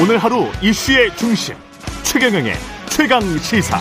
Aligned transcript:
오늘 0.00 0.16
하루 0.16 0.44
이슈의 0.62 1.10
중심 1.16 1.56
최경영의 2.04 2.52
최강 2.88 3.20
시사. 3.38 3.78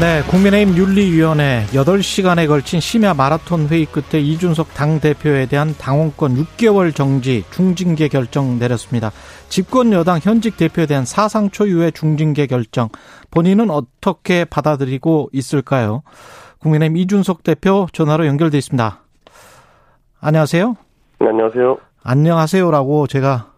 네, 0.00 0.20
국민의힘 0.28 0.76
윤리위원회 0.76 1.66
8시간에 1.66 2.48
걸친 2.48 2.80
심야 2.80 3.14
마라톤 3.14 3.68
회의 3.68 3.86
끝에 3.86 4.20
이준석 4.20 4.74
당대표에 4.74 5.46
대한 5.46 5.76
당원권 5.78 6.34
6개월 6.34 6.92
정지 6.92 7.44
중징계 7.52 8.08
결정 8.08 8.58
내렸습니다. 8.58 9.12
집권 9.48 9.92
여당 9.92 10.18
현직 10.20 10.56
대표에 10.56 10.86
대한 10.86 11.04
사상 11.04 11.48
초유의 11.48 11.92
중징계 11.92 12.48
결정 12.48 12.88
본인은 13.30 13.70
어떻게 13.70 14.44
받아들이고 14.44 15.30
있을까요? 15.32 16.02
국민의힘 16.58 16.96
이준석 16.96 17.44
대표 17.44 17.86
전화로 17.92 18.26
연결돼 18.26 18.58
있습니다. 18.58 19.04
안녕하세요. 20.20 20.74
네, 21.20 21.28
안녕하세요. 21.28 21.78
안녕하세요라고 22.02 23.06
제가 23.06 23.52
네. 23.52 23.57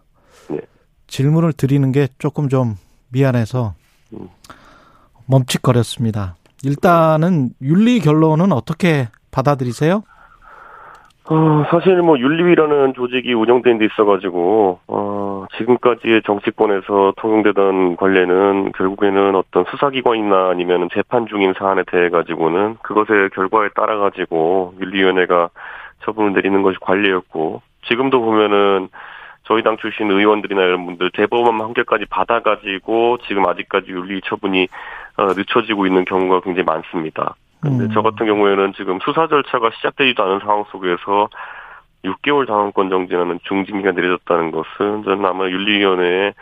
질문을 1.11 1.51
드리는 1.53 1.91
게 1.91 2.07
조금 2.17 2.47
좀 2.47 2.75
미안해서 3.11 3.73
음. 4.13 4.29
멈칫거렸습니다. 5.27 6.35
일단은 6.63 7.49
윤리 7.61 7.99
결론은 7.99 8.51
어떻게 8.53 9.09
받아들이세요? 9.31 10.03
어, 11.25 11.63
사실 11.69 12.01
뭐 12.01 12.17
윤리위라는 12.17 12.93
조직이 12.93 13.33
운영된 13.33 13.77
데 13.77 13.85
있어가지고 13.85 14.79
어, 14.87 15.45
지금까지의 15.57 16.23
정치권에서 16.25 17.13
통용되던 17.17 17.97
관례는 17.97 18.71
결국에는 18.71 19.35
어떤 19.35 19.65
수사기관이나 19.69 20.49
아니면 20.49 20.89
재판 20.93 21.27
중인 21.27 21.53
사안에 21.57 21.83
대해 21.91 22.09
가지고는 22.09 22.77
그것의 22.81 23.29
결과에 23.33 23.69
따라 23.75 23.97
가지고 23.97 24.73
윤리위원회가 24.79 25.49
처분을 26.03 26.33
내리는 26.33 26.61
것이 26.63 26.77
관례였고 26.79 27.61
지금도 27.87 28.21
보면은 28.21 28.89
저희 29.43 29.63
당 29.63 29.77
출신 29.77 30.09
의원들이나 30.11 30.61
이런 30.61 30.85
분들 30.85 31.11
대법원 31.11 31.57
판결까지 31.57 32.05
받아가지고 32.09 33.17
지금 33.27 33.47
아직까지 33.47 33.91
윤리 33.91 34.21
처분이 34.25 34.67
어, 35.17 35.25
늦춰지고 35.33 35.87
있는 35.87 36.05
경우가 36.05 36.41
굉장히 36.41 36.63
많습니다. 36.65 37.35
근데 37.59 37.85
음. 37.85 37.89
저 37.93 38.01
같은 38.01 38.25
경우에는 38.25 38.73
지금 38.75 38.99
수사 39.03 39.27
절차가 39.27 39.71
시작되지도 39.75 40.23
않은 40.23 40.39
상황 40.39 40.63
속에서 40.71 41.29
6개월 42.03 42.47
당원권 42.47 42.89
정지라는 42.89 43.39
중징계가 43.43 43.91
내려졌다는 43.91 44.51
것은 44.51 45.03
저는 45.03 45.25
아마 45.25 45.47
윤리위원회의 45.47 46.33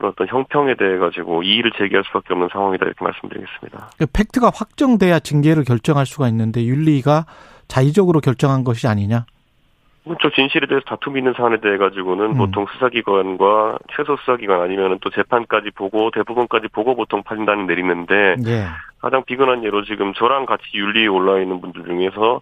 어떤 0.00 0.26
형평에 0.26 0.74
대해 0.74 0.98
가지고 0.98 1.42
이의를 1.42 1.70
제기할 1.78 2.02
수밖에 2.04 2.32
없는 2.32 2.48
상황이다 2.52 2.86
이렇게 2.86 3.04
말씀드리겠습니다. 3.04 3.90
그 3.98 4.06
팩트가 4.12 4.50
확정돼야 4.52 5.20
징계를 5.20 5.64
결정할 5.64 6.06
수가 6.06 6.28
있는데 6.28 6.64
윤리가 6.64 7.26
자의적으로 7.68 8.20
결정한 8.20 8.64
것이 8.64 8.88
아니냐? 8.88 9.26
저 10.20 10.30
진실에 10.30 10.66
대해서 10.66 10.84
다툼이 10.86 11.20
있는 11.20 11.32
사안에 11.36 11.60
대해 11.60 11.76
가지고는 11.76 12.32
음. 12.32 12.36
보통 12.36 12.66
수사기관과 12.72 13.78
최소 13.96 14.16
수사기관 14.16 14.60
아니면 14.60 14.98
또 15.00 15.10
재판까지 15.10 15.70
보고 15.70 16.10
대부분까지 16.10 16.68
보고 16.68 16.96
보통 16.96 17.22
판단을 17.22 17.66
내리는데 17.66 18.36
예. 18.46 18.66
가장 19.00 19.22
비근한 19.24 19.62
예로 19.62 19.84
지금 19.84 20.12
저랑 20.14 20.46
같이 20.46 20.64
윤리에 20.74 21.06
올라 21.06 21.40
있는 21.40 21.60
분들 21.60 21.84
중에서 21.84 22.40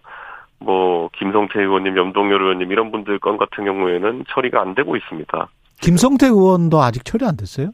뭐 0.59 1.09
김성태 1.13 1.59
의원님, 1.59 1.97
염동열 1.97 2.41
의원님 2.41 2.71
이런 2.71 2.91
분들 2.91 3.19
건 3.19 3.37
같은 3.37 3.65
경우에는 3.65 4.25
처리가 4.29 4.61
안 4.61 4.73
되고 4.75 4.95
있습니다. 4.95 5.47
김성태 5.81 6.27
의원도 6.27 6.81
아직 6.81 7.05
처리 7.05 7.25
안 7.25 7.35
됐어요? 7.37 7.71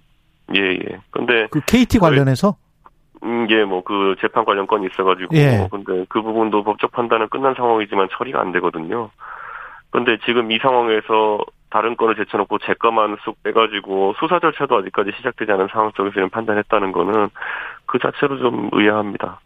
예, 0.56 0.62
예. 0.62 1.00
근데 1.12 1.48
그 1.50 1.62
KT 1.62 2.00
관련해서? 2.00 2.56
음, 3.24 3.48
예, 3.50 3.64
뭐 3.64 3.82
그 3.84 4.16
재판 4.22 4.46
관련 4.46 4.68
건이 4.68 4.88
있어가지고 4.92 5.36
예. 5.36 5.68
근데 5.72 6.06
그 6.10 6.22
부분도 6.22 6.64
법적 6.64 6.92
판단은 6.92 7.30
끝난 7.30 7.56
상황이지만 7.56 8.10
처리가 8.12 8.40
안 8.40 8.52
되거든요. 8.54 9.10
근데 9.90 10.18
지금 10.26 10.52
이 10.52 10.60
상황에서 10.60 11.40
다른 11.70 11.98
건을 11.98 12.16
제쳐놓고 12.16 12.60
제 12.60 12.74
것만 12.74 13.18
쑥 13.24 13.42
빼가지고 13.44 14.16
수사 14.20 14.40
절차도 14.40 14.78
아직까지 14.78 15.12
시작되지 15.18 15.52
않은 15.52 15.68
상황 15.72 15.92
속에서 15.96 16.14
이런 16.16 16.30
판단했다는 16.30 16.92
거는 16.92 17.30
그 17.86 18.00
자체로 18.00 18.38
좀 18.40 18.70
의아합니다. 18.72 19.42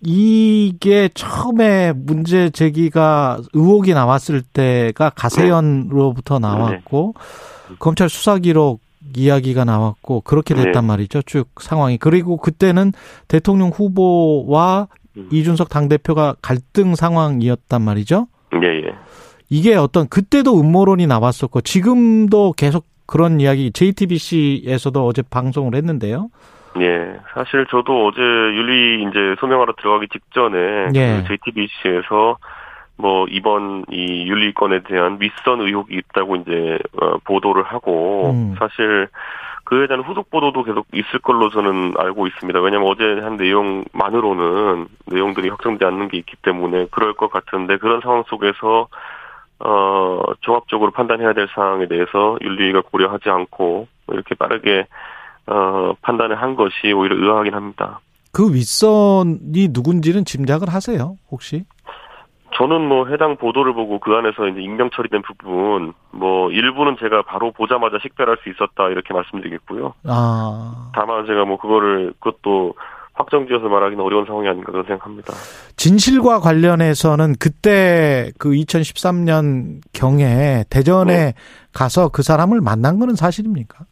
이게 0.00 1.08
처음에 1.14 1.92
문제 1.94 2.50
제기가 2.50 3.38
의혹이 3.54 3.94
나왔을 3.94 4.42
때가 4.42 5.10
가세연으로부터 5.10 6.38
나왔고 6.38 7.14
검찰 7.78 8.08
수사 8.08 8.38
기록 8.38 8.80
이야기가 9.16 9.64
나왔고 9.64 10.20
그렇게 10.20 10.54
됐단 10.54 10.72
네. 10.72 10.80
말이죠. 10.80 11.22
쭉 11.22 11.48
상황이. 11.60 11.96
그리고 11.96 12.36
그때는 12.36 12.92
대통령 13.28 13.70
후보와 13.70 14.88
음. 15.16 15.28
이준석 15.32 15.68
당대표가 15.68 16.34
갈등 16.42 16.94
상황이었단 16.94 17.82
말이죠. 17.82 18.26
이게 19.48 19.74
어떤 19.74 20.08
그때도 20.08 20.58
음모론이 20.60 21.06
나왔었고 21.06 21.60
지금도 21.60 22.52
계속 22.56 22.84
그런 23.06 23.40
이야기 23.40 23.70
JTBC에서도 23.72 25.06
어제 25.06 25.22
방송을 25.22 25.74
했는데요. 25.74 26.28
예, 26.80 27.16
사실 27.32 27.66
저도 27.70 28.06
어제 28.06 28.20
윤리 28.20 29.04
이제 29.08 29.36
소명하러 29.40 29.74
들어가기 29.78 30.08
직전에 30.08 30.88
예. 30.94 31.22
그 31.22 31.28
JTBC에서 31.28 32.36
뭐 32.98 33.26
이번 33.28 33.84
이 33.90 34.26
윤리권에 34.26 34.82
대한 34.82 35.18
윗선 35.20 35.60
의혹이 35.60 35.96
있다고 35.96 36.36
이제 36.36 36.78
어, 37.00 37.18
보도를 37.24 37.62
하고 37.62 38.30
음. 38.30 38.54
사실 38.58 39.08
그에 39.64 39.86
대한 39.86 40.02
후속 40.02 40.30
보도도 40.30 40.62
계속 40.62 40.86
있을 40.92 41.18
걸로 41.20 41.50
저는 41.50 41.94
알고 41.98 42.26
있습니다. 42.26 42.60
왜냐면 42.60 42.88
어제 42.88 43.20
한 43.20 43.36
내용만으로는 43.36 44.86
내용들이 45.06 45.48
확정되지 45.48 45.84
않는 45.84 46.08
게 46.08 46.18
있기 46.18 46.36
때문에 46.42 46.86
그럴 46.90 47.14
것 47.14 47.30
같은데 47.30 47.76
그런 47.76 48.00
상황 48.00 48.22
속에서 48.28 48.88
어 49.58 50.22
종합적으로 50.40 50.90
판단해야 50.90 51.32
될 51.32 51.48
사항에 51.54 51.86
대해서 51.88 52.36
윤리위가 52.42 52.82
고려하지 52.90 53.30
않고 53.30 53.88
이렇게 54.08 54.34
빠르게 54.34 54.86
어, 55.46 55.94
판단을 56.02 56.40
한 56.40 56.56
것이 56.56 56.92
오히려 56.92 57.16
의아하긴 57.16 57.54
합니다. 57.54 58.00
그 58.32 58.52
윗선이 58.52 59.68
누군지는 59.70 60.24
짐작을 60.24 60.68
하세요, 60.68 61.16
혹시? 61.30 61.64
저는 62.54 62.88
뭐 62.88 63.06
해당 63.06 63.36
보도를 63.36 63.74
보고 63.74 63.98
그 63.98 64.14
안에서 64.14 64.48
이제 64.48 64.60
익명 64.60 64.90
처리된 64.90 65.22
부분, 65.22 65.92
뭐 66.10 66.50
일부는 66.50 66.96
제가 66.98 67.22
바로 67.22 67.52
보자마자 67.52 67.98
식별할 68.00 68.38
수 68.42 68.48
있었다 68.48 68.88
이렇게 68.88 69.12
말씀드리겠고요. 69.12 69.94
아. 70.04 70.90
다만 70.94 71.26
제가 71.26 71.44
뭐 71.44 71.58
그거를 71.58 72.14
그것도 72.18 72.74
확정지어서 73.16 73.68
말하기는 73.68 74.02
어려운 74.02 74.26
상황이 74.26 74.48
아닌가 74.48 74.70
그런 74.70 74.84
생각합니다. 74.84 75.32
진실과 75.76 76.38
관련해서는 76.40 77.34
그때 77.40 78.30
그 78.38 78.50
2013년 78.50 79.80
경에 79.92 80.64
대전에 80.70 81.14
네. 81.14 81.34
가서 81.72 82.10
그 82.10 82.22
사람을 82.22 82.60
만난 82.60 82.98
거는 82.98 83.14
사실입니까? 83.14 83.84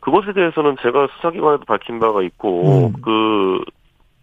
그것에 0.00 0.32
대해서는 0.32 0.76
제가 0.82 1.08
수사기관에도 1.16 1.64
밝힌 1.64 2.00
바가 2.00 2.22
있고 2.22 2.88
음. 2.88 2.92
그 3.02 3.64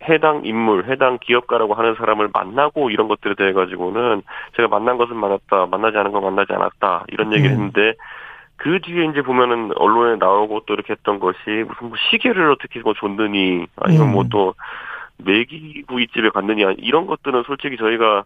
해당 0.07 0.41
인물, 0.45 0.89
해당 0.89 1.17
기업가라고 1.19 1.73
하는 1.73 1.95
사람을 1.95 2.29
만나고 2.33 2.89
이런 2.89 3.07
것들에 3.09 3.35
대해 3.35 3.51
가지고는 3.51 4.21
제가 4.55 4.69
만난 4.69 4.97
것은 4.97 5.15
만났다, 5.15 5.67
만나지 5.67 5.97
않은 5.97 6.11
건 6.11 6.23
만나지 6.23 6.53
않았다 6.53 7.05
이런 7.09 7.33
얘기를 7.33 7.51
음. 7.51 7.53
했는데 7.53 7.93
그 8.59 8.79
뒤에 8.81 9.05
이제 9.05 9.21
보면은 9.21 9.71
언론에 9.75 10.17
나오고 10.17 10.63
또 10.65 10.73
이렇게 10.73 10.91
했던 10.93 11.19
것이 11.19 11.37
무슨 11.47 11.87
뭐 11.87 11.91
시계를 12.11 12.51
어떻게 12.51 12.81
뭐 12.81 12.93
줬느니 12.93 13.65
아니면 13.77 14.07
음. 14.07 14.11
뭐또 14.11 14.53
메기구이집에 15.17 16.29
갔느니 16.29 16.63
이런 16.79 17.07
것들은 17.07 17.43
솔직히 17.47 17.77
저희가 17.77 18.25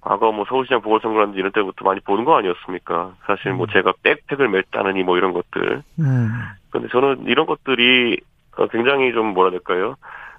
과거 0.00 0.32
뭐 0.32 0.46
서울시장 0.48 0.80
보궐선거라든지 0.80 1.38
이런 1.38 1.52
때부터 1.52 1.84
많이 1.84 2.00
보는 2.00 2.24
거 2.24 2.36
아니었습니까? 2.36 3.14
사실 3.26 3.52
뭐 3.52 3.66
음. 3.66 3.72
제가 3.72 3.92
백팩을 4.02 4.48
맸다느니 4.48 5.02
뭐 5.02 5.18
이런 5.18 5.34
것들. 5.34 5.82
음. 5.98 6.30
근데 6.70 6.88
저는 6.88 7.24
이런 7.26 7.44
것들이 7.44 8.18
어, 8.56 8.66
굉장히 8.68 9.12
좀 9.12 9.34
뭐라 9.34 9.50
될까요? 9.50 9.96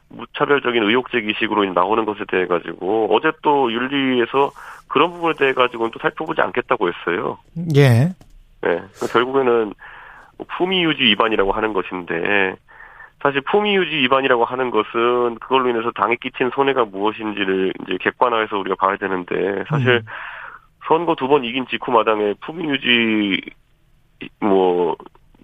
무차별적인 0.09 0.83
의혹 0.83 1.11
제기식으로 1.11 1.65
나오는 1.73 2.03
것에 2.05 2.25
대해 2.27 2.47
가지고 2.47 3.15
어제 3.15 3.31
또 3.43 3.71
윤리에서 3.71 4.51
그런 4.87 5.11
부분에 5.11 5.33
대해 5.37 5.53
가지고는 5.53 5.91
또 5.91 5.99
살펴보지 5.99 6.41
않겠다고 6.41 6.89
했어요. 6.89 7.37
예. 7.75 8.09
네. 8.65 8.81
결국에는 9.11 9.73
품위 10.57 10.83
유지 10.83 11.03
위반이라고 11.03 11.51
하는 11.51 11.73
것인데 11.73 12.55
사실 13.21 13.41
품위 13.41 13.75
유지 13.75 13.95
위반이라고 13.95 14.45
하는 14.45 14.69
것은 14.71 15.35
그걸로 15.39 15.69
인해서 15.69 15.91
당에 15.91 16.15
끼친 16.15 16.51
손해가 16.53 16.85
무엇인지를 16.85 17.73
이제 17.83 17.97
객관화해서 18.01 18.57
우리가 18.57 18.75
봐야 18.75 18.97
되는데 18.97 19.63
사실 19.69 19.89
음. 19.89 20.01
선거 20.87 21.15
두 21.15 21.27
번 21.27 21.43
이긴 21.43 21.65
직후 21.67 21.91
마당에 21.91 22.33
품위 22.41 22.69
유지 22.69 23.41
뭐 24.39 24.95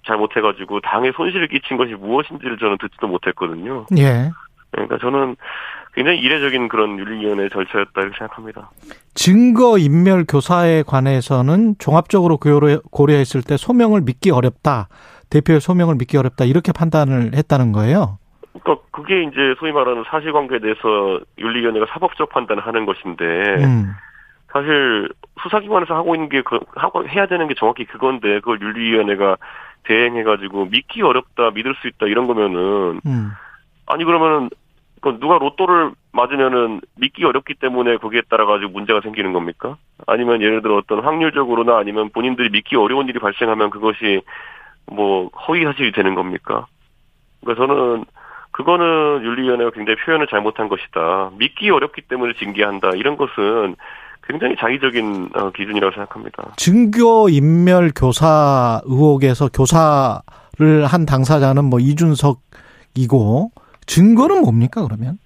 잘못해가지고 0.05 0.81
당에 0.81 1.11
손실을 1.11 1.47
끼친 1.47 1.77
것이 1.77 1.93
무엇인지를 1.93 2.57
저는 2.57 2.77
듣지도 2.79 3.07
못했거든요. 3.07 3.85
예. 3.97 4.29
그러니까 4.71 4.97
저는 4.99 5.35
굉장히 5.93 6.19
이례적인 6.19 6.69
그런 6.69 6.97
윤리위원회 6.97 7.49
절차였다 7.49 8.01
이렇게 8.01 8.17
생각합니다. 8.17 8.69
증거 9.13 9.77
인멸 9.77 10.25
교사에 10.27 10.83
관해서는 10.83 11.75
종합적으로 11.79 12.37
고려, 12.37 12.79
고려했을 12.91 13.41
때 13.41 13.57
소명을 13.57 14.01
믿기 14.01 14.31
어렵다. 14.31 14.87
대표의 15.29 15.59
소명을 15.59 15.95
믿기 15.95 16.17
어렵다. 16.17 16.45
이렇게 16.45 16.71
판단을 16.71 17.31
했다는 17.35 17.71
거예요. 17.73 18.19
그러니까 18.61 18.85
그게 18.91 19.23
이제 19.23 19.55
소위 19.59 19.71
말하는 19.71 20.03
사실관계에 20.07 20.59
대해서 20.59 21.19
윤리위원회가 21.37 21.87
사법적 21.89 22.29
판단을 22.29 22.65
하는 22.65 22.85
것인데 22.85 23.23
음. 23.63 23.91
사실 24.51 25.09
수사기관에서 25.41 25.95
하고 25.95 26.15
있는 26.15 26.29
게 26.29 26.41
그, 26.41 26.59
하고 26.75 27.07
해야 27.07 27.25
되는 27.25 27.47
게 27.47 27.53
정확히 27.55 27.85
그건데 27.85 28.35
그걸 28.39 28.61
윤리위원회가 28.61 29.37
대행해가지고 29.83 30.65
믿기 30.65 31.01
어렵다 31.01 31.51
믿을 31.51 31.75
수 31.81 31.87
있다 31.87 32.07
이런 32.07 32.27
거면은 32.27 33.01
음. 33.05 33.31
아니 33.91 34.05
그러면은 34.05 34.49
그 35.01 35.17
누가 35.19 35.37
로또를 35.37 35.91
맞으면은 36.13 36.81
믿기 36.95 37.25
어렵기 37.25 37.55
때문에 37.55 37.97
거기에 37.97 38.21
따라 38.29 38.45
가지고 38.45 38.71
문제가 38.71 39.01
생기는 39.01 39.33
겁니까? 39.33 39.77
아니면 40.07 40.41
예를 40.41 40.61
들어 40.61 40.77
어떤 40.77 40.99
확률적으로나 40.99 41.77
아니면 41.77 42.09
본인들이 42.09 42.49
믿기 42.49 42.75
어려운 42.75 43.09
일이 43.09 43.19
발생하면 43.19 43.71
그것이 43.71 44.21
뭐 44.85 45.29
허위 45.47 45.63
사실이 45.63 45.91
되는 45.91 46.15
겁니까? 46.15 46.67
그러니까 47.41 47.65
저는 47.65 48.05
그거는 48.51 49.23
윤리위원회가 49.23 49.71
굉장히 49.71 49.97
표현을 50.05 50.27
잘못한 50.27 50.67
것이다. 50.69 51.31
믿기 51.37 51.69
어렵기 51.69 52.01
때문에 52.01 52.33
징계한다. 52.37 52.91
이런 52.95 53.17
것은 53.17 53.75
굉장히 54.23 54.55
장의적인 54.57 55.31
어, 55.33 55.51
기준이라고 55.51 55.93
생각합니다. 55.93 56.53
증거 56.57 57.27
인멸 57.29 57.91
교사 57.95 58.81
의혹에서 58.85 59.49
교사를 59.49 60.85
한 60.85 61.05
당사자는 61.05 61.65
뭐 61.65 61.79
이준석이고 61.79 63.51
증거는 63.85 64.41
뭡니까 64.41 64.83
그러면? 64.83 65.17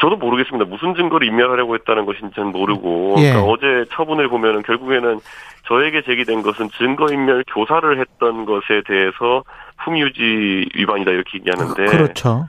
저도 0.00 0.16
모르겠습니다. 0.16 0.66
무슨 0.66 0.94
증거를 0.94 1.26
인멸하려고 1.26 1.74
했다는 1.74 2.04
것인지는 2.04 2.52
모르고 2.52 3.14
예. 3.18 3.30
그러니까 3.30 3.50
어제 3.50 3.84
처분을 3.90 4.28
보면은 4.28 4.62
결국에는 4.62 5.18
저에게 5.66 6.02
제기된 6.02 6.42
것은 6.42 6.68
증거인멸 6.76 7.44
교사를 7.54 7.98
했던 7.98 8.44
것에 8.44 8.82
대해서 8.86 9.44
품유지 9.84 10.68
위반이다 10.74 11.10
이렇게 11.10 11.38
얘기하는데 11.38 11.84
그렇죠. 11.86 12.48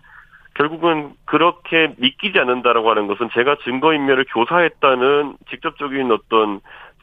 결국은 0.55 1.11
그렇게 1.23 1.93
믿기지 1.97 2.37
않는다라고 2.39 2.89
하는 2.89 3.07
것은 3.07 3.29
제가 3.33 3.55
증거인멸을 3.63 4.25
교사했다는 4.33 5.37
직접적인 5.49 6.11
어떤 6.11 6.59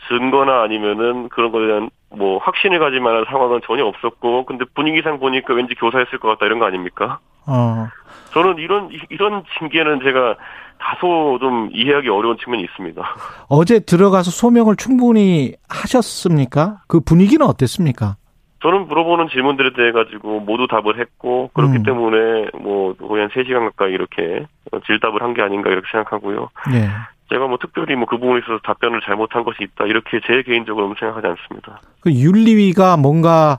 증거나 0.08 0.62
아니면은 0.62 1.30
그런 1.30 1.50
거에 1.52 1.66
대한 1.66 1.90
뭐 2.10 2.38
확신을 2.38 2.78
가질 2.78 3.00
만한 3.00 3.24
상황은 3.26 3.60
전혀 3.66 3.84
없었고 3.86 4.44
근데 4.44 4.66
분위기상 4.74 5.18
보니까 5.18 5.54
왠지 5.54 5.74
교사했을 5.74 6.18
것 6.18 6.28
같다 6.28 6.44
이런 6.44 6.58
거 6.58 6.66
아닙니까? 6.66 7.18
어. 7.46 7.88
저는 8.32 8.58
이런 8.58 8.90
이런 9.08 9.42
징계는 9.58 10.00
제가 10.02 10.36
다소 10.78 11.38
좀 11.40 11.70
이해하기 11.72 12.08
어려운 12.08 12.36
측면이 12.38 12.62
있습니다. 12.64 13.02
어제 13.48 13.80
들어가서 13.80 14.30
소명을 14.30 14.76
충분히 14.76 15.54
하셨습니까? 15.68 16.82
그 16.86 17.00
분위기는 17.00 17.44
어땠습니까? 17.46 18.16
저는 18.62 18.88
물어보는 18.88 19.28
질문들에 19.28 19.72
대해 19.74 19.92
가지고 19.92 20.40
모두 20.40 20.66
답을 20.66 20.98
했고 20.98 21.50
그렇기 21.54 21.78
음. 21.78 21.82
때문에 21.82 22.48
뭐 22.60 22.94
거의 22.94 23.22
한 23.22 23.30
3시간 23.30 23.60
가까이 23.70 23.92
이렇게 23.92 24.46
질답을 24.86 25.22
한 25.22 25.34
게 25.34 25.42
아닌가 25.42 25.70
이렇게 25.70 25.86
생각하고요. 25.92 26.48
예. 26.74 26.88
제가 27.32 27.46
뭐 27.46 27.58
특별히 27.60 27.94
뭐 27.96 28.06
그 28.06 28.18
부분에 28.18 28.38
있어서 28.40 28.58
답변을 28.64 29.00
잘못한 29.04 29.44
것이 29.44 29.58
있다 29.62 29.84
이렇게 29.86 30.20
제 30.26 30.42
개인적으로는 30.42 30.94
생각하지 30.98 31.26
않습니다. 31.26 31.80
그 32.00 32.10
윤리위가 32.12 32.96
뭔가 32.96 33.58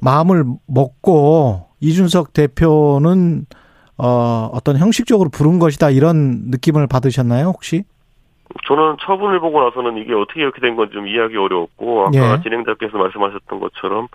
마음을 0.00 0.44
먹고 0.66 1.68
이준석 1.84 2.32
대표는 2.32 3.46
어, 3.98 4.50
어떤 4.52 4.76
형식적으로 4.78 5.28
부른 5.30 5.58
것이다 5.58 5.90
이런 5.90 6.50
느낌을 6.50 6.86
받으셨나요 6.88 7.46
혹시? 7.46 7.84
저는 8.66 8.96
처분을 9.00 9.40
보고 9.40 9.62
나서는 9.62 9.98
이게 9.98 10.14
어떻게 10.14 10.40
이렇게 10.40 10.60
된 10.60 10.76
건지 10.76 10.94
좀 10.94 11.06
이해하기 11.06 11.36
어려웠고 11.36 12.06
아까 12.06 12.36
예. 12.38 12.42
진행자께서 12.42 12.96
말씀하셨던 12.96 13.60
것처럼 13.60 14.08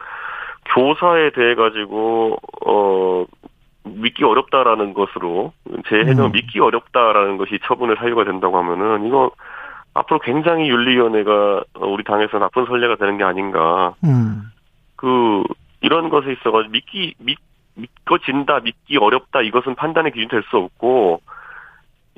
교사에 0.74 1.32
대해 1.32 1.56
가지고 1.56 2.38
어 2.66 3.26
믿기 3.84 4.24
어렵다라는 4.24 4.94
것으로 4.94 5.54
제 5.88 5.96
해석은 5.98 6.26
음. 6.26 6.32
믿기 6.32 6.60
어렵다라는 6.60 7.38
것이 7.38 7.60
처분의 7.64 7.96
사유가 7.98 8.24
된다고 8.24 8.58
하면은 8.58 9.08
이거 9.08 9.32
앞으로 9.94 10.20
굉장히 10.20 10.70
윤리위원회가 10.70 11.64
우리 11.82 12.04
당에서 12.04 12.38
나쁜 12.38 12.66
선례가 12.66 12.96
되는 12.96 13.18
게 13.18 13.24
아닌가 13.24 13.96
음. 14.04 14.52
그 14.96 15.44
이런 15.82 16.10
것에 16.10 16.34
있어가지고 16.34 16.72
믿기 16.72 17.16
믿 17.20 17.38
믿거진다 17.80 18.60
믿기 18.60 18.98
어렵다 18.98 19.42
이것은 19.42 19.76
판단의 19.76 20.12
기준 20.12 20.30
될수 20.30 20.58
없고 20.58 21.22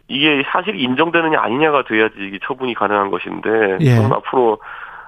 이게 0.08 0.44
사실이 0.52 0.82
인정되느냐 0.82 1.40
아니냐가 1.40 1.84
돼야지 1.84 2.16
이게 2.20 2.40
처분이 2.44 2.74
가능한 2.74 3.12
것인데 3.12 3.78
예. 3.82 3.96
앞으로 3.98 4.60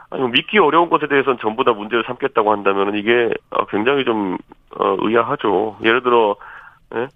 아니 0.09 0.21
뭐 0.21 0.29
믿기 0.31 0.59
어려운 0.59 0.89
것에 0.89 1.07
대해서는 1.07 1.39
전부 1.41 1.63
다 1.63 1.73
문제를 1.73 2.03
삼겠다고 2.05 2.51
한다면 2.51 2.95
이게 2.95 3.29
어, 3.49 3.65
굉장히 3.65 4.05
좀 4.05 4.37
어, 4.77 4.95
의아하죠. 4.99 5.77
예를 5.83 6.03
들어 6.03 6.35
예? 6.95 7.07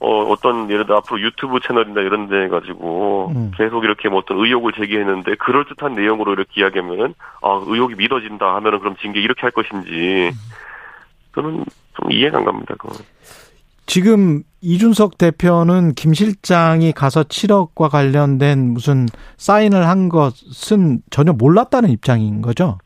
어, 0.00 0.24
어떤 0.24 0.68
예를 0.68 0.84
들어 0.84 0.96
앞으로 0.98 1.20
유튜브 1.20 1.60
채널이나 1.60 2.00
이런 2.00 2.28
데 2.28 2.48
가지고 2.48 3.32
음. 3.36 3.52
계속 3.56 3.84
이렇게 3.84 4.08
뭐 4.08 4.18
어떤 4.18 4.38
의혹을 4.38 4.72
제기했는데 4.72 5.36
그럴 5.36 5.64
듯한 5.64 5.94
내용으로 5.94 6.32
이렇게 6.32 6.60
이야기하면은 6.60 7.14
아 7.40 7.62
의혹이 7.64 7.94
믿어진다 7.94 8.52
하면은 8.56 8.80
그럼 8.80 8.96
징계 8.96 9.20
이렇게 9.20 9.42
할 9.42 9.52
것인지 9.52 10.32
저는 11.34 11.64
좀 12.00 12.12
이해가 12.12 12.38
안 12.38 12.44
갑니다. 12.44 12.74
그거. 12.78 12.94
지금 13.86 14.42
이준석 14.60 15.18
대표는 15.18 15.94
김 15.94 16.14
실장이 16.14 16.92
가서 16.92 17.24
7억과 17.24 17.90
관련된 17.90 18.72
무슨 18.72 19.06
사인을 19.36 19.88
한 19.88 20.08
것은 20.08 21.00
전혀 21.10 21.32
몰랐다는 21.32 21.90
입장인 21.90 22.42
거죠? 22.42 22.78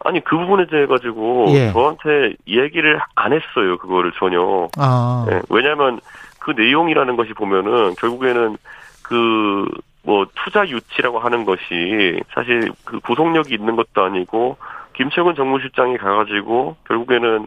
아니 0.00 0.22
그 0.22 0.36
부분에 0.36 0.66
대해 0.66 0.86
가지고 0.86 1.46
예. 1.48 1.72
저한테 1.72 2.36
얘기를 2.46 3.00
안 3.14 3.32
했어요. 3.32 3.78
그거를 3.78 4.12
전혀. 4.18 4.68
아, 4.76 5.26
예, 5.30 5.40
왜냐하면 5.48 6.00
그 6.38 6.52
내용이라는 6.52 7.16
것이 7.16 7.32
보면은 7.32 7.94
결국에는 7.96 8.56
그 9.02 9.66
뭐 10.06 10.24
투자 10.36 10.66
유치라고 10.66 11.18
하는 11.18 11.44
것이 11.44 12.22
사실 12.32 12.70
그 12.84 13.00
구속력이 13.00 13.52
있는 13.52 13.74
것도 13.74 14.04
아니고 14.04 14.56
김채근 14.96 15.34
정무실장이 15.34 15.98
가가지고 15.98 16.76
결국에는 16.88 17.46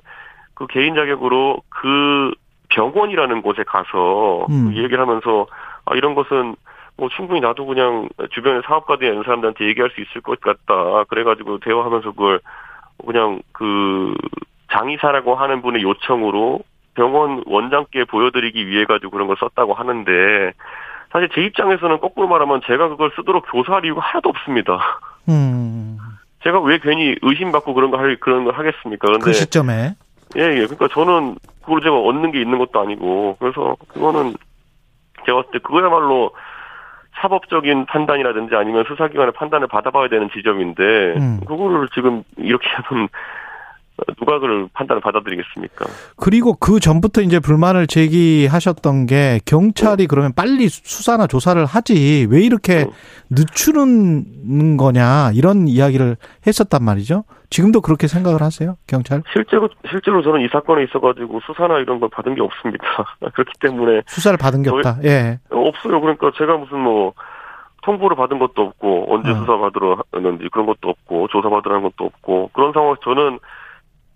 그 0.54 0.68
개인 0.68 0.96
자격으로 0.96 1.62
그 1.69 2.31
병원이라는 2.69 3.42
곳에 3.42 3.63
가서 3.63 4.46
음. 4.50 4.69
그 4.69 4.78
얘기를 4.78 5.00
하면서 5.00 5.48
아 5.86 5.96
이런 5.96 6.16
것은 6.16 6.56
뭐 6.98 7.10
충분히 7.10 7.40
나도 7.40 7.66
그냥 7.66 8.10
주변에 8.31 8.62
사업가들이 8.66 9.10
있는 9.10 9.24
사람들한테 9.24 9.66
얘기할 9.66 9.90
수 9.92 10.01
있을 10.01 10.22
것 10.22 10.40
같다. 10.42 11.06
그래가지고 11.06 11.60
대화하면서 11.60 12.12
그걸 12.12 12.40
그냥 13.06 13.42
그 13.54 14.13
장의사라고 14.72 15.36
하는 15.36 15.62
분의 15.62 15.81
요청으로 15.81 16.60
병원 16.94 17.44
원장께 17.46 18.04
보여드리기 18.04 18.68
위해 18.68 18.86
가지고 18.86 19.12
그런 19.12 19.28
걸 19.28 19.38
썼다고 19.40 19.74
하는데 19.74 20.12
사실 21.12 21.30
제 21.34 21.42
입장에서는 21.42 22.00
거꾸로 22.00 22.28
말하면 22.28 22.62
제가 22.68 22.90
그걸 22.90 23.12
쓰도록 23.16 23.46
교사할 23.51 23.86
이유가 23.86 24.01
하나도 24.01 24.30
없습니다. 24.30 25.00
음, 25.29 25.98
제가 26.43 26.60
왜 26.62 26.79
괜히 26.79 27.15
의심받고 27.22 27.74
그런 27.74 27.91
거 27.91 27.98
할, 27.98 28.17
그런 28.19 28.46
걸 28.46 28.53
하겠습니까? 28.53 29.08
근데 29.08 29.24
그 29.24 29.34
시점에. 29.34 29.96
예, 30.38 30.41
예. 30.41 30.65
그러니까 30.65 30.88
저는 30.89 31.36
그걸 31.62 31.81
제가 31.81 31.98
얻는 31.98 32.31
게 32.31 32.41
있는 32.41 32.58
것도 32.58 32.79
아니고 32.79 33.38
그래서 33.39 33.75
그거는 33.88 34.36
제가 35.25 35.38
봤을 35.38 35.51
때 35.51 35.60
그거야말로 35.60 36.31
사법적인 37.22 37.86
판단이라든지 37.88 38.55
아니면 38.55 38.86
수사기관의 38.88 39.34
판단을 39.34 39.67
받아봐야 39.67 40.08
되는 40.08 40.29
지점인데 40.31 40.84
음. 41.17 41.39
그거를 41.46 41.89
지금 41.93 42.24
이렇게 42.38 42.67
하면 42.69 43.10
누가 44.18 44.39
그걸 44.39 44.68
판단을 44.74 45.01
받아들이겠습니까? 45.01 45.86
그리고 46.18 46.53
그 46.53 46.79
전부터 46.79 47.22
이제 47.22 47.39
불만을 47.39 47.88
제기하셨던 47.88 49.06
게 49.06 49.39
경찰이 49.46 50.08
그러면 50.08 50.34
빨리 50.36 50.70
수사나 50.70 51.27
조사를 51.27 51.63
하지 51.65 52.27
왜 52.29 52.41
이렇게 52.41 52.84
음. 52.84 52.91
늦추는 53.29 54.77
거냐 54.77 55.32
이런 55.34 55.68
이야기를 55.68 56.18
했었단 56.46 56.84
말이죠. 56.84 57.24
지금도 57.50 57.82
그렇게 57.82 58.08
생각을 58.08 58.41
하세요, 58.41 58.75
경찰? 58.88 59.24
실제로 59.34 59.70
실제로 59.89 60.22
저는 60.22 60.41
이 60.41 60.50
사건에 60.51 60.84
있어가지고 60.84 61.39
수사나 61.46 61.79
이런 61.79 62.00
걸 62.00 62.10
받은 62.10 62.36
게 62.36 62.41
없습니다. 62.41 62.86
그렇기 63.34 63.53
때문에 63.60 64.03
수사를 64.06 64.38
받은 64.38 64.62
게 64.63 64.70
없다. 64.70 65.00
예. 65.03 65.39
없어요. 65.50 66.00
그러니까 66.00 66.32
제가 66.38 66.58
무슨 66.58 66.79
뭐 66.79 67.13
통보를 67.84 68.15
받은 68.18 68.39
것도 68.39 68.62
없고 68.62 69.13
언제 69.13 69.32
어. 69.32 69.36
수사 69.36 69.58
받으러 69.58 69.98
하는지 70.12 70.48
그런 70.51 70.68
것도 70.68 70.89
없고 70.89 71.27
조사 71.29 71.50
받으라는 71.50 71.84
것도 71.84 72.06
없고 72.06 72.51
그런 72.53 72.72
상황에서 72.74 73.00
저는 73.03 73.39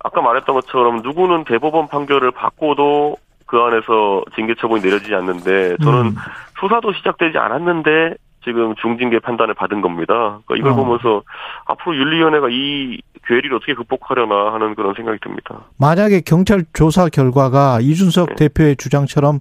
아까 0.04 0.22
말했던 0.22 0.54
것처럼 0.56 1.02
누구는 1.02 1.46
대법원 1.46 1.88
판결을 1.88 2.32
받고도 2.32 3.18
그 3.46 3.58
안에서 3.60 4.24
징계 4.36 4.54
처분이 4.56 4.82
내려지지 4.82 5.14
않는데 5.16 5.78
저는 5.78 6.08
음. 6.08 6.16
수사도 6.60 6.94
시작되지 6.94 7.38
않았는데 7.38 8.16
지금 8.44 8.76
중징계 8.76 9.20
판단을 9.20 9.54
받은 9.54 9.82
겁니다. 9.82 10.40
그러니까 10.46 10.56
이걸 10.58 10.72
어. 10.72 10.76
보면서 10.76 11.24
앞으로 11.66 11.96
윤리위원회가 11.96 12.48
이 12.52 13.02
괴리를 13.26 13.56
어떻게 13.56 13.74
극복하려나 13.74 14.54
하는 14.54 14.76
그런 14.76 14.94
생각이 14.94 15.20
듭니다. 15.22 15.62
만약에 15.80 16.22
경찰 16.26 16.66
조사 16.74 17.08
결과가 17.08 17.80
이준석 17.82 18.30
네. 18.30 18.36
대표의 18.36 18.76
주장처럼 18.76 19.40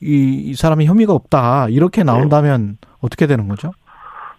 이, 0.00 0.44
이 0.46 0.54
사람이 0.54 0.86
혐의가 0.86 1.12
없다 1.12 1.68
이렇게 1.68 2.04
나온다면 2.04 2.78
어떻게 3.02 3.26
되는 3.26 3.48
거죠? 3.48 3.72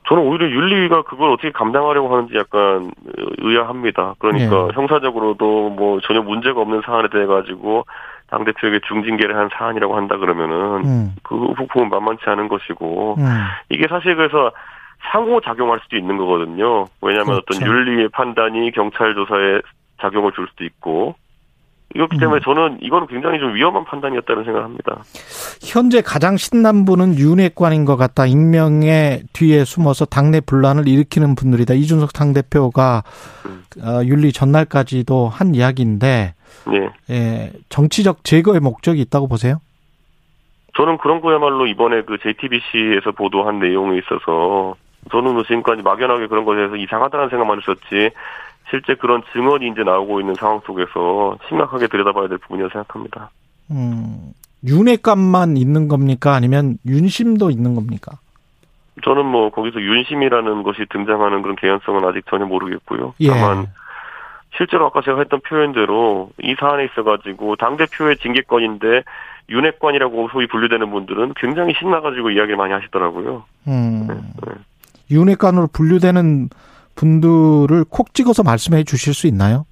저는 0.10 0.24
오히려 0.24 0.50
윤리위가 0.50 1.04
그걸 1.04 1.30
어떻게 1.30 1.52
감당하려고 1.52 2.12
하는지 2.12 2.36
약간 2.36 2.92
의아합니다. 3.38 4.16
그러니까 4.18 4.68
예. 4.70 4.74
형사적으로도 4.74 5.70
뭐 5.70 6.00
전혀 6.02 6.24
문제가 6.24 6.62
없는 6.62 6.82
사안에 6.84 7.10
대해 7.10 7.28
가지고 7.28 7.86
당 8.28 8.44
대표에게 8.44 8.80
중징계를 8.88 9.38
한 9.38 9.50
사안이라고 9.54 9.96
한다 9.96 10.18
그러면은 10.18 10.84
음. 10.84 11.16
그 11.22 11.54
부분은 11.56 11.90
만만치 11.90 12.24
않은 12.26 12.48
것이고 12.48 13.18
음. 13.20 13.24
이게 13.70 13.88
사실 13.88 14.16
그래서 14.16 14.52
상호 15.12 15.42
작용할 15.42 15.80
수도 15.84 15.96
있는 15.96 16.18
거거든요. 16.18 16.88
왜냐하면 17.04 17.42
그렇죠. 17.42 17.44
어떤 17.56 17.68
윤리의 17.68 18.10
판단이 18.10 18.72
경찰 18.72 19.14
조사에 19.14 19.62
작용을 20.02 20.32
줄 20.32 20.48
수도 20.48 20.64
있고 20.64 21.16
이렇기 21.96 22.18
음. 22.18 22.20
때문에 22.20 22.40
저는 22.44 22.78
이거는 22.82 23.08
굉장히 23.08 23.40
좀 23.40 23.56
위험한 23.56 23.84
판단이었다는 23.86 24.44
생각을 24.44 24.66
합니다. 24.66 24.98
현재 25.62 26.02
가장 26.02 26.38
신난 26.38 26.86
분은 26.86 27.18
윤핵관인 27.18 27.86
것 27.86 27.98
같다. 27.98 28.26
익명의 28.26 29.24
뒤에 29.34 29.64
숨어서 29.66 30.06
당내 30.06 30.42
분란을 30.42 30.88
일으키는 30.88 31.36
분들이다. 31.36 31.74
이준석 31.74 32.14
당대표가 32.14 33.04
음. 33.46 33.64
어, 33.82 34.04
윤리 34.06 34.32
전날까지도 34.32 35.30
한 35.30 35.56
이야기인데 35.56 36.36
예. 36.74 36.90
예, 37.10 37.52
정치적 37.70 38.24
제거의 38.24 38.60
목적이 38.60 39.02
있다고 39.02 39.28
보세요? 39.28 39.58
저는 40.76 40.98
그런 41.00 41.22
거야말로 41.22 41.66
이번에 41.68 42.04
그 42.04 42.18
JTBC에서 42.20 43.12
보도한 43.12 43.60
내용에 43.60 43.98
있어서 43.98 44.76
저는 45.12 45.34
뭐 45.34 45.44
지금까지 45.44 45.82
막연하게 45.82 46.28
그런 46.28 46.46
것에 46.46 46.58
대해서 46.58 46.76
이상하다는 46.76 47.30
생각만 47.30 47.60
했었지 47.60 48.12
실제 48.70 48.96
그런 48.96 49.22
증언이 49.34 49.68
이제 49.68 49.84
나오고 49.84 50.20
있는 50.20 50.36
상황 50.36 50.62
속에서 50.66 51.38
심각하게 51.48 51.88
들여다봐야 51.88 52.28
될 52.28 52.38
부분이라고 52.38 52.72
생각합니다. 52.72 53.30
음, 53.72 54.34
윤핵관만 54.66 55.58
있는 55.58 55.88
겁니까? 55.88 56.34
아니면 56.34 56.78
윤심도 56.86 57.50
있는 57.50 57.76
겁니까? 57.76 58.18
저는 59.04 59.26
뭐 59.26 59.50
거기서 59.50 59.82
윤심이라는 59.82 60.64
것이 60.64 60.86
등장하는 60.90 61.42
그런 61.42 61.56
개연성은 61.56 62.04
아직 62.06 62.26
전혀 62.30 62.46
모르겠고요. 62.46 63.14
예. 63.22 63.30
다만 63.30 63.68
실제로 64.58 64.88
아까 64.88 65.02
제가 65.02 65.20
했던 65.20 65.40
표현대로 65.42 66.32
이 66.42 66.56
사안에 66.60 66.86
있어가지고 66.86 67.56
당 67.56 67.78
대표의 67.78 68.18
징계권인데 68.18 69.04
윤핵관이라고 69.50 70.30
소위 70.32 70.48
분류되는 70.48 70.92
분들은 70.92 71.34
굉장히 71.38 71.74
신나가지고 71.80 72.32
이야기를 72.32 72.58
많이 72.58 72.74
하시더라고요. 72.74 73.44
음, 73.68 74.08
네. 74.08 74.54
윤핵관으로 75.12 75.68
분류되는 75.74 76.50
분들을 77.00 77.86
콕 77.90 78.14
찍어서 78.14 78.44
말씀해 78.44 78.84
주실 78.84 79.14
수 79.14 79.28
있나요? 79.28 79.66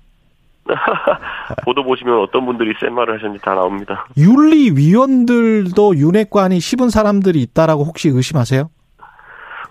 보도 1.63 1.84
보시면 1.84 2.19
어떤 2.22 2.46
분들이 2.46 2.74
센 2.79 2.93
말을 2.93 3.15
하셨는지 3.15 3.43
다 3.43 3.53
나옵니다. 3.53 4.05
윤리위원들도 4.17 5.96
윤핵관이 5.98 6.60
씹은 6.60 6.89
사람들이 6.89 7.41
있다라고 7.41 7.84
혹시 7.84 8.10
의심하세요? 8.10 8.69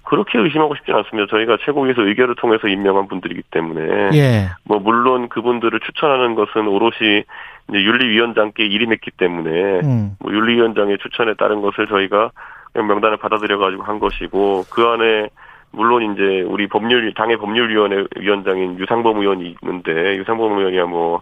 그렇게 0.05 0.39
의심하고 0.39 0.77
싶진 0.77 0.95
않습니다. 0.95 1.29
저희가 1.31 1.59
최고위에서 1.65 2.03
의결을 2.03 2.37
통해서 2.37 2.69
임명한 2.69 3.09
분들이기 3.09 3.43
때문에 3.51 4.11
예. 4.15 4.49
뭐 4.65 4.79
물론 4.79 5.29
그분들을 5.29 5.81
추천하는 5.81 6.35
것은 6.35 6.69
오롯이 6.69 7.25
이제 7.69 7.83
윤리위원장께 7.83 8.67
일임했기 8.67 9.11
때문에 9.13 9.81
음. 9.81 10.17
뭐 10.21 10.33
윤리위원장의 10.33 10.99
추천에 10.99 11.35
따른 11.35 11.61
것을 11.61 11.89
저희가 11.89 12.31
명단을 12.75 13.17
받아들여 13.17 13.59
가지고 13.59 13.83
한 13.83 13.99
것이고 13.99 14.67
그 14.71 14.83
안에 14.87 15.29
물론 15.77 16.15
이제 16.15 16.41
우리 16.41 16.67
법률 16.67 17.13
당의 17.13 17.37
법률위원회 17.37 18.05
위원장인 18.17 18.79
유상범 18.79 19.19
의원이 19.19 19.57
있는데 19.63 20.17
유상범 20.17 20.59
의원이야 20.59 20.87
뭐 20.87 21.21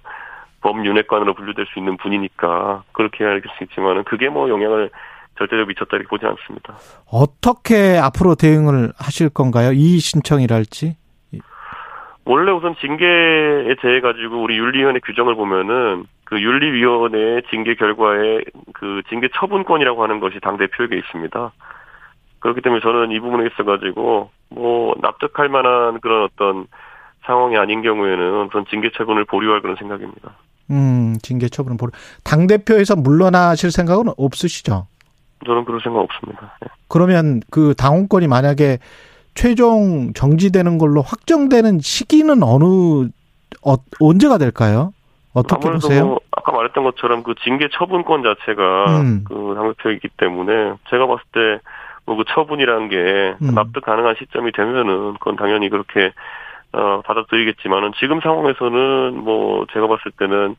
법윤회관으로 0.61 1.35
분류될 1.35 1.67
수 1.67 1.81
있는 1.81 1.97
분이니까 1.97 2.85
그렇게 2.93 3.25
알겠 3.25 3.51
수 3.59 3.65
있지만은 3.65 4.05
그게 4.05 4.29
뭐 4.29 4.49
영향을 4.49 4.91
절대적으로 5.37 5.67
미쳤다 5.67 5.97
이렇게 5.97 6.09
보지 6.09 6.25
않습니다. 6.25 6.75
어떻게 7.11 7.99
앞으로 7.99 8.37
대응을 8.37 8.93
하실 8.97 9.29
건가요? 9.29 9.73
이의 9.73 9.99
신청이랄지? 9.99 10.97
원래 12.25 12.53
우선 12.53 12.77
징계에 12.77 13.75
대해 13.83 14.01
가지고 14.01 14.41
우리 14.41 14.57
윤리위원회 14.57 15.01
규정을 15.01 15.35
보면은 15.35 16.05
그 16.23 16.41
윤리위원회의 16.41 17.43
징계 17.51 17.75
결과에 17.75 18.41
그 18.73 19.03
징계 19.09 19.29
처분권이라고 19.35 20.03
하는 20.03 20.21
것이 20.21 20.39
당 20.41 20.57
대표에게 20.57 20.97
있습니다. 20.97 21.53
그렇기 22.45 22.61
때문에 22.61 22.83
저는 22.83 23.11
이 23.11 23.21
부분에 23.21 23.47
있어 23.47 23.65
가지고 23.65 24.29
뭐 24.51 24.95
납득할 25.01 25.49
만한 25.49 25.99
그런 26.01 26.25
어떤 26.25 26.67
상황이 27.25 27.57
아닌 27.57 27.81
경우에는 27.81 28.45
우선 28.45 28.67
징계 28.69 28.91
처분을 28.95 29.25
보류할 29.25 29.63
그런 29.63 29.77
생각입니다. 29.77 30.33
음, 30.71 31.17
징계 31.23 31.49
처분은 31.49 31.79
보려. 31.79 31.91
당 32.23 32.47
대표에서 32.47 32.97
물러나실 32.97 33.71
생각은 33.71 34.13
없으시죠? 34.19 34.87
저는 35.47 35.65
그럴 35.65 35.81
생각 35.81 36.01
없습니다. 36.01 36.53
예. 36.63 36.69
그러면 36.89 37.41
그 37.51 37.73
당원권이 37.79 38.29
만약에 38.29 38.79
최종 39.35 40.13
정지되는 40.13 40.77
걸로 40.77 41.01
확정되는 41.01 41.79
시기는 41.81 42.43
어느 42.43 43.09
어, 43.65 43.75
언제가 44.01 44.37
될까요? 44.37 44.93
어떻게 45.33 45.71
보세요? 45.71 46.07
뭐 46.07 46.21
아까 46.31 46.53
말했던 46.53 46.85
것처럼 46.85 47.23
그 47.23 47.35
징계 47.43 47.71
처분권 47.73 48.23
자체가 48.23 49.01
음. 49.01 49.25
그 49.27 49.55
당대표이기 49.57 50.09
때문에 50.19 50.75
제가 50.91 51.07
봤을 51.07 51.23
때 51.33 51.61
뭐 52.07 52.17
그 52.17 52.25
처분이라는 52.29 52.89
게 52.89 53.35
음. 53.43 53.55
납득 53.55 53.81
가능한 53.85 54.17
시점이 54.19 54.53
되면은 54.53 55.15
그건 55.15 55.37
당연히 55.37 55.69
그렇게 55.69 56.13
어 56.73 57.03
받아들이겠지만은 57.05 57.93
지금 57.99 58.21
상황에서는 58.21 59.15
뭐 59.17 59.67
제가 59.73 59.87
봤을 59.87 60.11
때는 60.19 60.57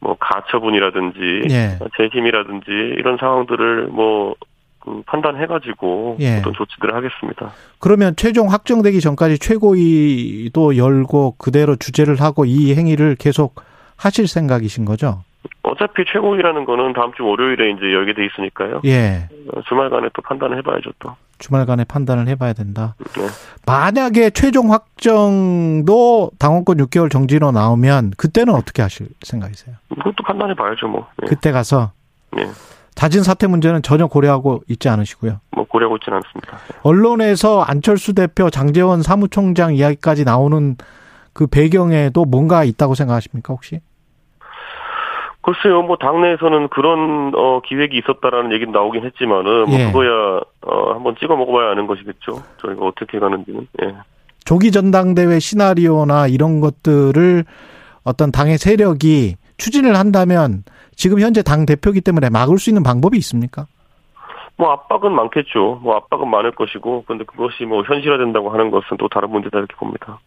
뭐 0.00 0.16
가처분이라든지 0.18 1.42
예. 1.50 1.78
재심이라든지 1.96 2.70
이런 2.70 3.16
상황들을 3.18 3.88
뭐 3.88 4.34
그 4.80 5.02
판단해가지고 5.06 6.16
예. 6.20 6.38
어떤 6.38 6.54
조치들을 6.54 6.94
하겠습니다. 6.94 7.52
그러면 7.78 8.16
최종 8.16 8.50
확정되기 8.50 9.00
전까지 9.00 9.38
최고위도 9.38 10.76
열고 10.76 11.36
그대로 11.38 11.76
주재를 11.76 12.20
하고 12.20 12.46
이 12.46 12.74
행위를 12.74 13.14
계속 13.16 13.56
하실 13.96 14.26
생각이신 14.26 14.86
거죠? 14.86 15.22
어차피 15.62 16.04
최고위라는 16.10 16.64
거는 16.64 16.92
다음 16.92 17.12
주 17.14 17.24
월요일에 17.24 17.70
이제 17.70 17.92
열게 17.92 18.14
돼 18.14 18.26
있으니까요. 18.26 18.80
예. 18.84 19.28
어, 19.54 19.60
주말간에 19.68 20.08
또 20.14 20.22
판단을 20.22 20.58
해봐야죠 20.58 20.90
또. 20.98 21.14
주말간에 21.38 21.84
판단을 21.84 22.28
해봐야 22.28 22.52
된다. 22.52 22.94
네. 23.16 23.26
만약에 23.66 24.30
최종 24.30 24.72
확정도 24.72 26.30
당원권 26.38 26.76
6개월 26.78 27.10
정지로 27.10 27.50
나오면 27.50 28.12
그때는 28.16 28.54
어떻게 28.54 28.82
하실 28.82 29.08
생각이세요? 29.22 29.76
이것도 29.92 30.22
판단해 30.24 30.54
봐야죠, 30.54 30.86
뭐. 30.88 31.08
예. 31.22 31.26
그때 31.26 31.50
가서 31.50 31.92
예. 32.38 32.46
자진 32.94 33.22
사퇴 33.22 33.46
문제는 33.46 33.82
전혀 33.82 34.06
고려하고 34.06 34.62
있지 34.68 34.88
않으시고요. 34.90 35.40
뭐 35.52 35.64
고려하고 35.66 35.96
있지는 35.96 36.18
않습니다. 36.18 36.58
언론에서 36.82 37.62
안철수 37.62 38.12
대표, 38.14 38.50
장재원 38.50 39.02
사무총장 39.02 39.74
이야기까지 39.74 40.24
나오는 40.24 40.76
그 41.32 41.46
배경에도 41.46 42.24
뭔가 42.26 42.64
있다고 42.64 42.94
생각하십니까 42.94 43.54
혹시? 43.54 43.80
글쎄요, 45.52 45.82
뭐 45.82 45.96
당내에서는 45.96 46.68
그런 46.68 47.32
어 47.34 47.60
기획이 47.64 47.98
있었다라는 47.98 48.52
얘기는 48.52 48.72
나오긴 48.72 49.04
했지만은 49.04 49.64
뭐 49.66 49.78
예. 49.78 49.86
그거야 49.86 50.40
어 50.62 50.92
한번 50.92 51.16
찍어 51.18 51.34
먹어봐야 51.36 51.72
아는 51.72 51.86
것이겠죠. 51.86 52.42
저희가 52.58 52.86
어떻게 52.86 53.18
가는지는. 53.18 53.66
예. 53.82 53.94
조기 54.44 54.70
전당대회 54.70 55.38
시나리오나 55.38 56.28
이런 56.28 56.60
것들을 56.60 57.44
어떤 58.04 58.30
당의 58.30 58.58
세력이 58.58 59.36
추진을 59.56 59.96
한다면 59.96 60.62
지금 60.94 61.20
현재 61.20 61.42
당 61.42 61.66
대표기 61.66 62.00
때문에 62.00 62.30
막을 62.30 62.58
수 62.58 62.70
있는 62.70 62.82
방법이 62.82 63.16
있습니까? 63.18 63.66
뭐 64.56 64.72
압박은 64.72 65.12
많겠죠. 65.12 65.80
뭐 65.82 65.96
압박은 65.96 66.28
많을 66.28 66.52
것이고, 66.52 67.04
근데 67.06 67.24
그것이 67.24 67.64
뭐 67.64 67.82
현실화된다고 67.82 68.50
하는 68.50 68.70
것은 68.70 68.98
또 68.98 69.08
다른 69.08 69.30
문제다 69.30 69.58
이렇게 69.58 69.74
봅니다. 69.76 70.18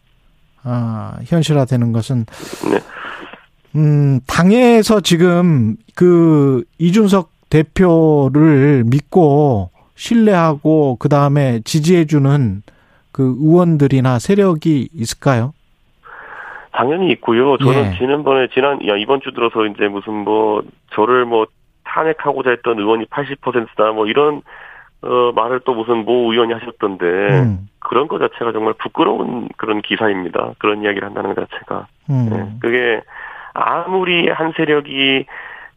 아, 0.64 1.14
현실화되는 1.24 1.92
것은 1.92 2.24
네. 2.70 2.78
음, 3.76 4.20
당에서 4.26 5.00
지금 5.00 5.76
그 5.94 6.64
이준석 6.78 7.30
대표를 7.50 8.84
믿고 8.86 9.70
신뢰하고 9.96 10.96
그 10.98 11.08
다음에 11.08 11.60
지지해주는 11.64 12.62
그 13.12 13.36
의원들이나 13.38 14.18
세력이 14.18 14.88
있을까요? 14.92 15.52
당연히 16.72 17.12
있고요. 17.12 17.56
저는 17.58 17.92
예. 17.92 17.98
지난번에 17.98 18.48
지난 18.52 18.84
야 18.88 18.96
이번 18.96 19.20
주 19.20 19.32
들어서 19.32 19.64
이제 19.66 19.86
무슨 19.86 20.12
뭐 20.12 20.62
저를 20.92 21.24
뭐 21.24 21.46
탄핵하고자 21.84 22.50
했던 22.50 22.78
의원이 22.80 23.06
80%다 23.06 23.92
뭐 23.92 24.06
이런 24.06 24.42
어 25.02 25.32
말을 25.32 25.60
또 25.64 25.74
무슨 25.74 26.04
모 26.04 26.32
의원이 26.32 26.52
하셨던데 26.52 27.06
음, 27.06 27.68
그런 27.78 28.08
것 28.08 28.18
자체가 28.18 28.50
정말 28.50 28.74
부끄러운 28.74 29.48
그런 29.56 29.82
기사입니다. 29.82 30.54
그런 30.58 30.82
이야기를 30.82 31.06
한다는 31.06 31.34
것 31.34 31.48
자체가. 31.48 31.86
음, 32.10 32.30
예. 32.32 32.58
그게 32.60 33.00
아무리 33.54 34.28
한 34.28 34.52
세력이 34.56 35.26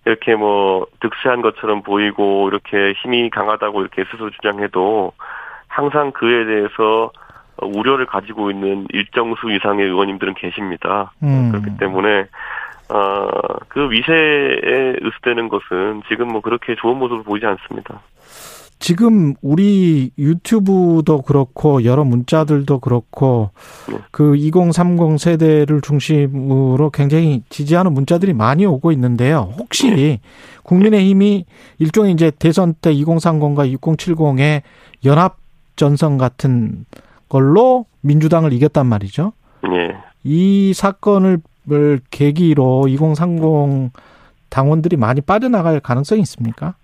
이렇게 0.05 0.35
뭐 0.35 0.87
득세한 0.99 1.41
것처럼 1.41 1.83
보이고 1.83 2.47
이렇게 2.49 2.93
힘이 3.01 3.29
강하다고 3.29 3.81
이렇게 3.81 4.03
스스로 4.05 4.29
주장해도 4.29 5.11
항상 5.67 6.11
그에 6.11 6.45
대해서 6.45 7.11
우려를 7.61 8.05
가지고 8.05 8.51
있는 8.51 8.85
일정 8.89 9.35
수 9.35 9.51
이상의 9.51 9.85
의원님들은 9.85 10.35
계십니다. 10.35 11.11
음. 11.23 11.51
그렇기 11.51 11.77
때문에 11.77 12.27
어, 12.89 13.27
그 13.67 13.89
위세에 13.91 14.95
의습되는 15.01 15.49
것은 15.49 16.03
지금 16.07 16.29
뭐 16.29 16.41
그렇게 16.41 16.75
좋은 16.75 16.97
모습을 16.97 17.23
보이지 17.23 17.45
않습니다. 17.45 17.99
지금 18.79 19.33
우리 19.41 20.11
유튜브도 20.17 21.23
그렇고 21.23 21.83
여러 21.83 22.03
문자들도 22.03 22.79
그렇고 22.79 23.49
네. 23.89 23.97
그2030 24.11 25.17
세대를 25.17 25.81
중심으로 25.81 26.91
굉장히 26.91 27.43
지지하는 27.49 27.93
문자들이 27.93 28.33
많이 28.33 28.65
오고 28.65 28.91
있는데요. 28.91 29.53
혹시 29.57 30.19
국민의힘이 30.63 31.45
일종의 31.79 32.13
이제 32.13 32.31
대선 32.37 32.75
때 32.79 32.93
2030과 32.93 33.75
6070의 33.77 34.61
연합 35.05 35.37
전선 35.75 36.17
같은 36.17 36.85
걸로 37.29 37.85
민주당을 38.01 38.53
이겼단 38.53 38.85
말이죠. 38.85 39.33
예. 39.71 39.95
이 40.23 40.73
사건을 40.73 41.41
계기로 42.11 42.87
2030 42.87 43.91
당원들이 44.49 44.97
많이 44.97 45.21
빠져나갈 45.21 45.79
가능성이 45.79 46.21
있습니까? 46.21 46.75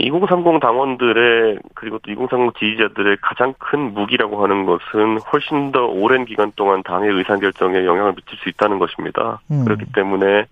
2030 0.00 0.60
당원들의 0.60 1.58
그리고 1.74 1.98
또 1.98 2.10
2030 2.10 2.58
지지자들의 2.58 3.18
가장 3.20 3.54
큰 3.58 3.92
무기라고 3.94 4.42
하는 4.42 4.66
것은 4.66 5.18
훨씬 5.32 5.72
더 5.72 5.86
오랜 5.86 6.24
기간 6.24 6.52
동안 6.56 6.82
당의 6.82 7.10
의사결정에 7.10 7.84
영향을 7.84 8.14
미칠 8.14 8.38
수 8.38 8.48
있다는 8.48 8.78
것입니다. 8.78 9.40
음. 9.50 9.64
그렇기 9.64 9.86
때문에 9.94 10.46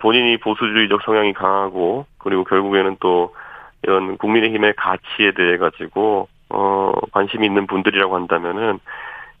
본인이 0.00 0.36
보수주의적 0.38 1.02
성향이 1.02 1.32
강하고 1.32 2.06
그리고 2.18 2.44
결국에는 2.44 2.96
또 3.00 3.34
이런 3.82 4.18
국민의힘의 4.18 4.74
가치에 4.76 5.32
대해 5.32 5.56
가지고 5.56 6.28
어 6.50 6.92
관심이 7.12 7.46
있는 7.46 7.66
분들이라고 7.66 8.14
한다면은 8.14 8.80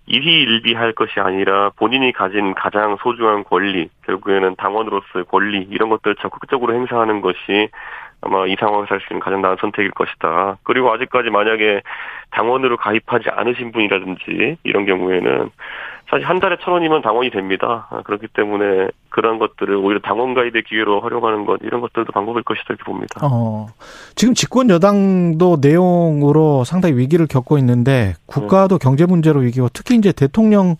일희일비할 0.06 0.92
것이 0.92 1.20
아니라 1.20 1.70
본인이 1.76 2.12
가진 2.12 2.54
가장 2.54 2.96
소중한 3.00 3.44
권리, 3.44 3.88
결국에는 4.06 4.56
당원으로서의 4.56 5.24
권리 5.26 5.62
이런 5.70 5.88
것들을 5.88 6.16
적극적으로 6.16 6.74
행사하는 6.74 7.20
것이 7.20 7.68
아마 8.22 8.46
이 8.46 8.54
상황에서 8.58 8.94
할 8.94 9.00
수 9.00 9.06
있는 9.10 9.20
가장 9.20 9.40
나은 9.40 9.56
선택일 9.60 9.90
것이다. 9.92 10.58
그리고 10.62 10.92
아직까지 10.92 11.30
만약에 11.30 11.82
당원으로 12.30 12.76
가입하지 12.76 13.30
않으신 13.30 13.72
분이라든지 13.72 14.58
이런 14.62 14.86
경우에는 14.86 15.50
사실 16.10 16.26
한 16.28 16.40
달에 16.40 16.56
천 16.60 16.74
원이면 16.74 17.02
당원이 17.02 17.30
됩니다. 17.30 17.86
아, 17.90 18.02
그렇기 18.02 18.26
때문에 18.34 18.88
그런 19.10 19.38
것들을 19.38 19.74
오히려 19.76 20.00
당원 20.00 20.34
가입의 20.34 20.64
기회로 20.64 21.00
활용하는 21.00 21.46
것 21.46 21.60
이런 21.62 21.80
것들도 21.80 22.12
방법일 22.12 22.42
것이다 22.42 22.66
이렇게 22.70 22.82
봅니다. 22.84 23.20
어, 23.22 23.68
지금 24.16 24.34
집권 24.34 24.70
여당도 24.70 25.58
내용으로 25.60 26.64
상당히 26.64 26.96
위기를 26.96 27.26
겪고 27.26 27.58
있는데 27.58 28.14
국가도 28.26 28.78
네. 28.78 28.82
경제 28.82 29.06
문제로 29.06 29.40
위기고 29.40 29.68
특히 29.72 29.94
이제 29.94 30.12
대통령도 30.12 30.76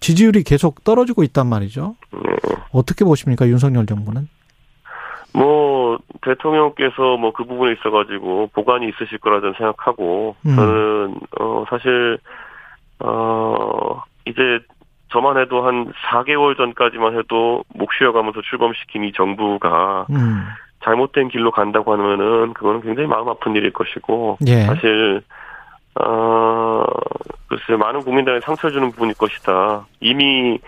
지지율이 0.00 0.44
계속 0.44 0.84
떨어지고 0.84 1.24
있단 1.24 1.48
말이죠. 1.48 1.96
네. 2.12 2.20
어떻게 2.72 3.04
보십니까 3.04 3.48
윤석열 3.48 3.84
정부는? 3.86 4.28
뭐 5.34 5.77
대통령께서 6.22 7.16
뭐 7.16 7.32
그 7.32 7.44
부분에 7.44 7.72
있어가지고 7.74 8.50
보관이 8.52 8.88
있으실 8.88 9.18
거라 9.18 9.40
저는 9.40 9.54
생각하고 9.58 10.34
음. 10.46 10.56
저는 10.56 11.14
어 11.38 11.64
사실 11.70 12.18
어 13.00 14.02
이제 14.24 14.58
저만 15.12 15.38
해도 15.38 15.62
한 15.62 15.92
4개월 16.10 16.56
전까지만 16.56 17.16
해도 17.16 17.64
목 17.74 17.92
쉬어가면서 17.94 18.42
출범시킨 18.42 19.04
이 19.04 19.12
정부가 19.12 20.06
음. 20.10 20.44
잘못된 20.84 21.28
길로 21.28 21.50
간다고 21.50 21.92
하면은 21.92 22.52
그거는 22.54 22.80
굉장히 22.80 23.08
마음 23.08 23.28
아픈 23.28 23.54
일일 23.54 23.72
것이고 23.72 24.38
예. 24.46 24.62
사실 24.62 25.22
어 26.00 26.84
글쎄 27.48 27.76
많은 27.76 28.00
국민들에게 28.00 28.40
상처 28.44 28.70
주는 28.70 28.90
부분일 28.90 29.14
것이다. 29.14 29.86
이미 30.00 30.58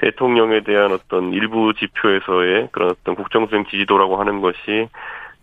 대통령에 0.00 0.62
대한 0.62 0.92
어떤 0.92 1.32
일부 1.32 1.72
지표에서의 1.74 2.68
그런 2.72 2.90
어떤 2.90 3.14
국정 3.14 3.46
수행 3.46 3.64
지지도라고 3.66 4.18
하는 4.18 4.40
것이 4.40 4.88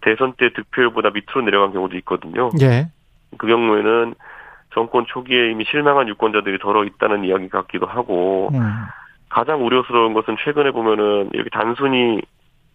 대선 0.02 0.34
때 0.34 0.50
득표율보다 0.54 1.12
밑으로 1.12 1.42
내려간 1.42 1.74
경우도 1.74 1.96
있거든요. 1.98 2.50
예. 2.62 2.88
그 3.38 3.48
경우에는 3.48 4.16
정권 4.74 5.06
초기에 5.08 5.52
이미 5.52 5.64
실망한 5.70 6.08
유권자들이 6.08 6.60
덜어 6.60 6.86
있다는 6.86 7.24
이야기 7.24 7.50
같기도 7.50 7.86
하고 7.86 8.50
음. 8.54 8.60
가장 9.30 9.66
우려스러운 9.66 10.14
것은 10.14 10.38
최근에 10.44 10.72
보면은 10.72 11.30
이렇게 11.34 11.50
단순히 11.52 12.22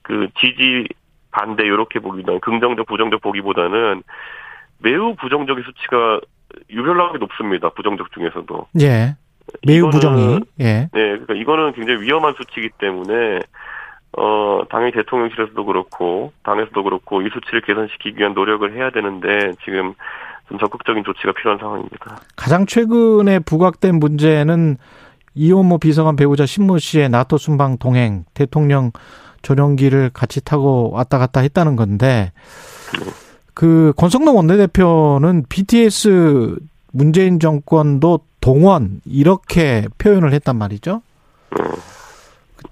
그 0.02 0.28
지지 0.38 0.86
반대 1.30 1.64
이렇게 1.64 1.98
보기보다는 1.98 2.40
긍정적 2.40 2.86
부정적 2.86 3.22
보기보다는 3.22 4.02
매우 4.78 5.14
부정적인 5.16 5.64
수치가 5.64 6.20
유별나게 6.70 7.18
높습니다. 7.18 7.70
부정적 7.70 8.12
중에서도. 8.12 8.66
예. 8.80 9.16
매우 9.66 9.90
부정이. 9.90 10.40
예. 10.60 10.64
네, 10.64 10.88
그러니까 10.92 11.34
이거는 11.34 11.72
굉장히 11.72 12.00
위험한 12.02 12.34
수치이기 12.36 12.70
때문에 12.78 13.40
어 14.16 14.62
당연히 14.68 14.92
대통령실에서도 14.92 15.64
그렇고 15.64 16.32
당에서도 16.42 16.82
그렇고 16.82 17.22
이 17.22 17.30
수치를 17.32 17.62
개선시키기 17.62 18.18
위한 18.18 18.34
노력을 18.34 18.70
해야 18.74 18.90
되는데 18.90 19.52
지금 19.64 19.94
좀 20.48 20.58
적극적인 20.58 21.04
조치가 21.04 21.32
필요한 21.32 21.58
상황입니다. 21.58 22.18
가장 22.36 22.66
최근에 22.66 23.38
부각된 23.40 23.98
문제는 23.98 24.76
이호모 25.34 25.78
비서관 25.78 26.16
배우자 26.16 26.44
신모 26.44 26.78
씨의 26.78 27.08
나토 27.08 27.38
순방 27.38 27.78
동행 27.78 28.24
대통령 28.34 28.90
전용기를 29.40 30.10
같이 30.12 30.44
타고 30.44 30.90
왔다 30.92 31.18
갔다 31.18 31.40
했다는 31.40 31.76
건데 31.76 32.32
네. 32.98 33.10
그 33.54 33.92
권성동 33.96 34.36
원내대표는 34.36 35.44
BTS 35.48 36.58
문재인 36.92 37.40
정권도 37.40 38.20
동원 38.42 39.00
이렇게 39.06 39.86
표현을 39.96 40.34
했단 40.34 40.56
말이죠. 40.56 41.00
네. 41.56 41.64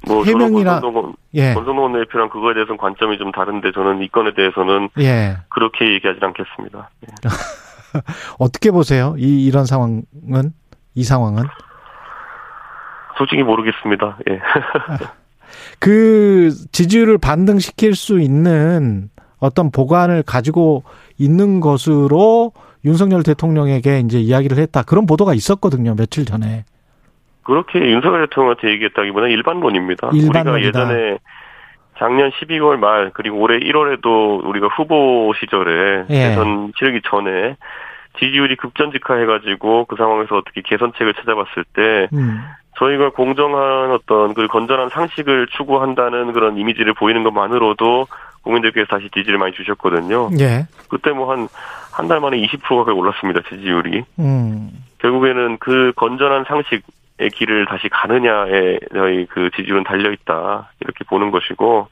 뭐 0.07 0.25
해명이나 0.25 0.81
권성동, 0.81 1.15
예. 1.35 1.55
권성동 1.55 1.93
대표랑 1.93 2.29
그거에 2.29 2.55
대해서는 2.55 2.77
관점이 2.77 3.19
좀 3.19 3.33
다른데 3.33 3.73
저는 3.73 4.03
이 4.03 4.09
건에 4.09 4.35
대해서는 4.35 4.91
예. 4.99 5.39
그렇게 5.49 5.95
얘기하지 5.95 6.21
않겠습니다. 6.23 6.91
예. 7.07 7.15
어떻게 8.39 8.71
보세요? 8.71 9.15
이 9.17 9.47
이런 9.47 9.65
상황은 9.65 10.03
이 10.95 11.05
상황은 11.05 11.45
솔직히 13.17 13.43
모르겠습니다. 13.43 14.19
예. 14.29 14.41
그 15.79 16.51
지지율을 16.73 17.19
반등시킬 17.19 17.95
수 17.95 18.21
있는 18.21 19.11
어떤 19.40 19.70
보관을 19.70 20.22
가지고 20.22 20.85
있는 21.18 21.61
것으로 21.61 22.53
윤석열 22.85 23.22
대통령에게 23.22 24.00
이제 24.00 24.18
이야기를 24.18 24.59
했다. 24.59 24.83
그런 24.83 25.07
보도가 25.07 25.35
있었거든요. 25.35 25.94
며칠 25.96 26.24
전에. 26.24 26.64
그렇게 27.42 27.81
윤석열 27.81 28.29
대통령한테 28.29 28.70
얘기했다기보다 28.70 29.26
일반론입니다. 29.26 30.11
일반론이다. 30.12 30.53
우리가 30.53 30.61
예전에 30.61 31.18
작년 31.98 32.31
12월 32.31 32.76
말 32.76 33.11
그리고 33.12 33.38
올해 33.38 33.59
1월에도 33.59 34.44
우리가 34.46 34.68
후보 34.68 35.33
시절에 35.38 36.05
예. 36.09 36.29
대선 36.29 36.72
치르기 36.79 37.03
전에 37.05 37.57
지지율이 38.18 38.57
급전직하해가지고 38.57 39.85
그 39.85 39.96
상황에서 39.96 40.37
어떻게 40.37 40.62
개선책을 40.62 41.14
찾아봤을 41.14 41.64
때 41.74 42.09
음. 42.12 42.40
저희가 42.81 43.11
공정한 43.11 43.93
어떤 43.93 44.35
그 44.35 44.49
건전한 44.49 44.88
상식을 44.88 45.47
추구한다는 45.57 46.33
그런 46.33 46.57
이미지를 46.59 46.95
보이는 46.95 47.23
것만으로도 47.23 48.09
국민들께서 48.43 48.87
다시 48.87 49.09
지지를 49.14 49.38
많이 49.38 49.53
주셨거든요. 49.53 50.31
예. 50.40 50.66
그때 50.88 51.11
뭐 51.12 51.31
한 51.31 51.49
한 51.93 52.09
달 52.09 52.21
만에 52.21 52.38
20% 52.38 52.79
가까이 52.79 52.95
올랐습니다 52.95 53.40
지지율이. 53.49 54.05
음. 54.19 54.71
결국에는 54.99 55.59
그 55.59 55.93
건전한 55.97 56.45
상식의 56.45 57.31
길을 57.35 57.66
다시 57.66 57.88
가느냐에 57.88 58.79
저희 58.95 59.27
그 59.27 59.51
지지율은 59.57 59.85
달려 59.85 60.11
있다 60.12 60.71
이렇게 60.81 61.05
보는 61.05 61.31
것이고 61.31 61.88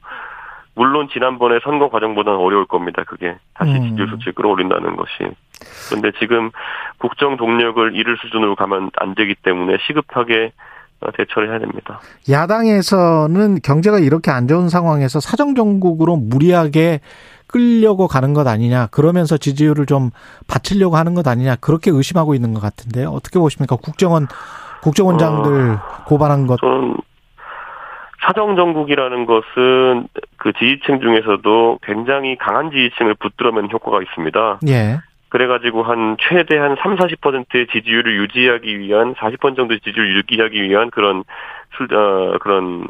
물론 0.75 1.09
지난번에 1.11 1.59
선거 1.63 1.89
과정보다는 1.89 2.39
어려울 2.39 2.65
겁니다. 2.65 3.03
그게 3.05 3.35
다시 3.53 3.71
음. 3.71 3.89
지지율 3.89 4.09
수치를 4.09 4.33
끌어올린다는 4.33 4.95
것이. 4.95 5.29
그런데 5.89 6.11
지금 6.19 6.51
국정 6.97 7.35
동력을 7.37 7.95
잃을 7.95 8.17
수준으로 8.21 8.55
가면 8.55 8.91
안 8.97 9.13
되기 9.15 9.35
때문에 9.35 9.77
시급하게 9.85 10.51
대처를 11.15 11.49
해야 11.49 11.59
됩니다. 11.59 11.99
야당에서는 12.29 13.59
경제가 13.63 13.99
이렇게 13.99 14.31
안 14.31 14.47
좋은 14.47 14.69
상황에서 14.69 15.19
사정정국으로 15.19 16.15
무리하게 16.15 16.99
끌려고 17.47 18.07
가는 18.07 18.33
것 18.33 18.47
아니냐. 18.47 18.87
그러면서 18.87 19.37
지지율을 19.37 19.85
좀 19.85 20.11
받치려고 20.47 20.97
하는 20.97 21.15
것 21.15 21.27
아니냐. 21.27 21.55
그렇게 21.55 21.89
의심하고 21.91 22.35
있는 22.35 22.53
것 22.53 22.61
같은데요. 22.61 23.09
어떻게 23.09 23.39
보십니까? 23.39 23.75
국정원, 23.75 24.27
국정원장들 24.83 25.71
어, 25.71 26.03
고발한 26.05 26.45
것. 26.47 26.59
저는 26.59 26.95
사정정국이라는 28.21 29.25
것은 29.25 30.07
그 30.37 30.51
지지층 30.53 30.99
중에서도 31.01 31.79
굉장히 31.81 32.37
강한 32.37 32.69
지지층을 32.69 33.15
붙들어매는 33.15 33.71
효과가 33.71 34.01
있습니다. 34.03 34.59
예. 34.67 34.99
그래가지고 35.29 35.83
한 35.83 36.17
최대 36.19 36.57
한 36.57 36.75
3, 36.81 36.95
40%의 36.97 37.67
지지율을 37.67 38.17
유지하기 38.17 38.79
위한 38.79 39.13
40% 39.15 39.55
정도의 39.55 39.79
지지율을 39.81 40.17
유지하기 40.17 40.61
위한 40.63 40.89
그런 40.89 41.23
술, 41.77 41.93
어, 41.93 42.37
그런 42.39 42.87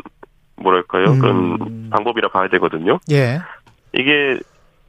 뭐랄까요 0.56 1.12
음. 1.12 1.20
그런 1.20 1.90
방법이라 1.90 2.30
봐야 2.30 2.48
되거든요. 2.50 3.00
예. 3.12 3.40
이게 3.94 4.40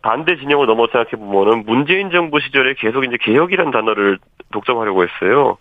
반대 0.03 0.37
진영을 0.37 0.67
넘어 0.67 0.87
생각해 0.87 1.11
보면은 1.11 1.65
문재인 1.67 2.11
정부 2.11 2.41
시절에 2.41 2.75
계속 2.75 3.05
이제 3.05 3.17
개혁이라는 3.21 3.71
단어를 3.71 4.19
독점하려고 4.53 5.05
했어요. 5.05 5.59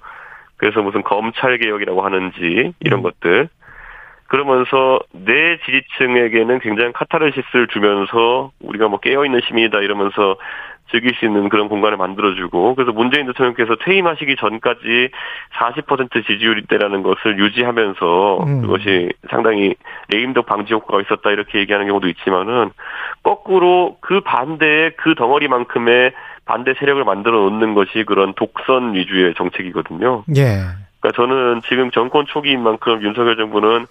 그래서 0.58 0.82
무슨 0.82 1.04
검찰 1.04 1.58
개혁이라고 1.58 2.02
하는지 2.02 2.74
이런 2.80 3.00
음. 3.00 3.04
것들 3.04 3.50
그러면서 4.30 5.00
내 5.12 5.58
지지층에게는 5.66 6.60
굉장히 6.60 6.94
카타르시스를 6.94 7.68
주면서 7.68 8.52
우리가 8.62 8.88
뭐 8.88 9.00
깨어있는 9.00 9.42
시민이다 9.48 9.80
이러면서 9.80 10.38
즐길 10.92 11.14
수 11.16 11.26
있는 11.26 11.50
그런 11.50 11.68
공간을 11.68 11.98
만들어주고 11.98 12.76
그래서 12.76 12.92
문재인 12.92 13.26
대통령께서 13.28 13.76
퇴임하시기 13.84 14.36
전까지 14.38 15.10
40% 15.54 16.26
지지율이 16.26 16.68
때라는 16.68 17.04
것을 17.04 17.40
유지하면서 17.40 18.44
음. 18.44 18.62
그것이 18.62 19.10
상당히 19.30 19.76
레임덕 20.10 20.46
방지 20.46 20.74
효과가 20.74 21.02
있었다 21.02 21.32
이렇게 21.32 21.60
얘기하는 21.60 21.88
경우도 21.88 22.08
있지만은 22.08 22.72
거꾸로 23.24 23.98
그 24.00 24.22
반대의 24.22 24.92
그 24.98 25.16
덩어리만큼의 25.16 26.14
반대 26.46 26.74
세력을 26.80 27.04
만들어 27.04 27.38
놓는 27.50 27.74
것이 27.76 28.04
그런 28.06 28.34
독선 28.34 28.96
위주의 28.96 29.34
정책이거든요. 29.36 30.24
예. 30.36 30.58
그러니까 31.00 31.16
저는 31.16 31.62
지금 31.70 31.92
정권 31.92 32.26
초기인 32.26 32.62
만큼 32.62 33.02
윤석열 33.04 33.38
정부는 33.38 33.86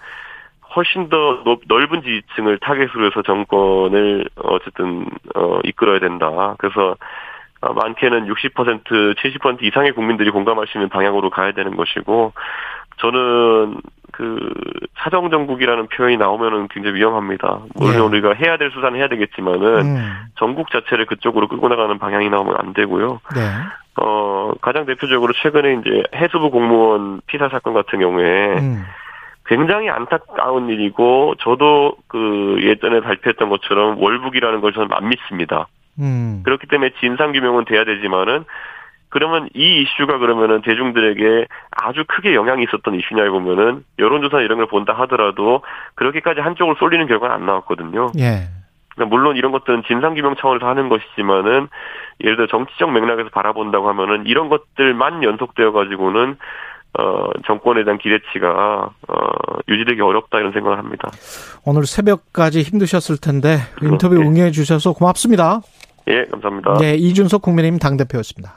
훨씬 0.76 1.08
더 1.08 1.42
넓은 1.66 2.02
지지층을 2.02 2.58
타겟으로 2.58 3.06
해서 3.06 3.22
정권을 3.22 4.28
어쨌든 4.36 5.06
어 5.34 5.58
이끌어야 5.64 5.98
된다. 5.98 6.54
그래서 6.58 6.96
어, 7.60 7.72
많게는 7.72 8.26
60% 8.26 9.16
70% 9.16 9.62
이상의 9.62 9.92
국민들이 9.92 10.30
공감할 10.30 10.66
수 10.68 10.78
있는 10.78 10.88
방향으로 10.88 11.30
가야 11.30 11.52
되는 11.52 11.74
것이고 11.76 12.32
저는 12.98 13.80
그 14.12 14.38
사정 14.98 15.30
정국이라는 15.30 15.88
표현이 15.88 16.16
나오면은 16.16 16.68
굉장히 16.68 16.96
위험합니다. 16.96 17.60
물론 17.74 17.92
네. 17.92 18.00
우리가 18.00 18.34
해야 18.34 18.56
될 18.56 18.70
수사는 18.70 18.98
해야 18.98 19.08
되겠지만은 19.08 19.66
음. 19.80 20.12
전국 20.36 20.70
자체를 20.70 21.06
그쪽으로 21.06 21.48
끌고 21.48 21.68
나가는 21.68 21.98
방향이 21.98 22.28
나오면 22.28 22.56
안 22.58 22.72
되고요. 22.74 23.20
네. 23.34 23.40
어 24.00 24.52
가장 24.60 24.86
대표적으로 24.86 25.32
최근에 25.42 25.80
이제 25.80 26.02
해수부 26.14 26.50
공무원 26.50 27.20
피살 27.26 27.50
사건 27.50 27.74
같은 27.74 27.98
경우에 27.98 28.58
음. 28.58 28.84
굉장히 29.48 29.88
안타까운 29.88 30.68
일이고 30.68 31.34
저도 31.38 31.96
그 32.06 32.58
예전에 32.60 33.00
발표했던 33.00 33.48
것처럼 33.48 34.00
월북이라는 34.00 34.60
걸 34.60 34.72
저는 34.74 34.88
안 34.92 35.08
믿습니다. 35.08 35.66
음. 35.98 36.42
그렇기 36.44 36.66
때문에 36.68 36.90
진상 37.00 37.32
규명은 37.32 37.64
돼야 37.64 37.84
되지만은 37.84 38.44
그러면 39.08 39.48
이 39.54 39.80
이슈가 39.82 40.18
그러면은 40.18 40.60
대중들에게 40.60 41.46
아주 41.70 42.04
크게 42.06 42.34
영향이 42.34 42.64
있었던 42.64 42.94
이슈냐 42.94 43.30
보면은 43.30 43.84
여론조사 43.98 44.42
이런 44.42 44.58
걸 44.58 44.66
본다 44.66 44.92
하더라도 44.92 45.62
그렇게까지 45.94 46.40
한쪽을 46.40 46.74
쏠리는 46.78 47.06
결과는 47.06 47.34
안 47.34 47.46
나왔거든요. 47.46 48.08
예. 48.18 48.48
그러니까 48.94 49.16
물론 49.16 49.36
이런 49.36 49.50
것들은 49.52 49.84
진상규명 49.86 50.36
차원에서 50.36 50.68
하는 50.68 50.90
것이지만은 50.90 51.68
예를 52.20 52.36
들어 52.36 52.46
정치적 52.48 52.92
맥락에서 52.92 53.30
바라본다고 53.30 53.88
하면은 53.88 54.26
이런 54.26 54.50
것들만 54.50 55.22
연속되어 55.22 55.72
가지고는 55.72 56.36
어, 56.98 57.30
정권에 57.46 57.84
대한 57.84 57.98
기대치가 57.98 58.90
어, 59.08 59.14
유지되기 59.68 60.00
어렵다 60.00 60.38
이런 60.38 60.52
생각을 60.52 60.78
합니다. 60.78 61.10
오늘 61.64 61.86
새벽까지 61.86 62.62
힘드셨을 62.62 63.18
텐데 63.18 63.58
인터뷰 63.82 64.14
네. 64.16 64.26
응해 64.26 64.50
주셔서 64.50 64.92
고맙습니다. 64.92 65.60
예, 66.08 66.24
감사합니다. 66.24 66.78
네, 66.78 66.94
이준석 66.94 67.42
국민의힘 67.42 67.78
당대표였습니다. 67.78 68.54